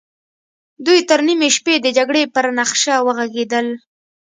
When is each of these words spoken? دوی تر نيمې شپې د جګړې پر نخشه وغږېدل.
دوی 0.85 0.99
تر 1.09 1.19
نيمې 1.27 1.49
شپې 1.55 1.75
د 1.81 1.87
جګړې 1.97 2.23
پر 2.35 2.45
نخشه 2.57 2.95
وغږېدل. 3.05 3.67